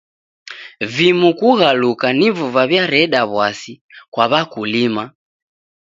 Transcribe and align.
Vimu 0.93 1.29
kughaluka 1.39 2.07
nivo 2.19 2.45
vaw'iareda 2.55 3.21
w'asi 3.33 3.73
kwa 4.13 4.25
w'akulima. 4.31 5.03